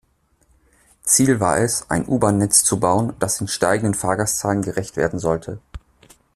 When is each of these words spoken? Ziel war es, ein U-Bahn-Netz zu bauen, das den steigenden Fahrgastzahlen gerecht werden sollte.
Ziel 1.03 1.39
war 1.39 1.59
es, 1.59 1.87
ein 1.91 2.07
U-Bahn-Netz 2.07 2.63
zu 2.63 2.79
bauen, 2.79 3.13
das 3.19 3.37
den 3.37 3.47
steigenden 3.47 3.93
Fahrgastzahlen 3.93 4.63
gerecht 4.63 4.97
werden 4.97 5.19
sollte. 5.19 5.59